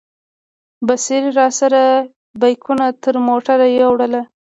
[0.87, 1.83] بصیر راسره
[2.41, 4.13] بیکونه تر موټره یوړل.